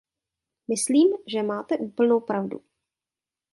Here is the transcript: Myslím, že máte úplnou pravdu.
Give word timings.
Myslím, 0.67 1.07
že 1.27 1.43
máte 1.43 1.77
úplnou 1.77 2.19
pravdu. 2.19 2.61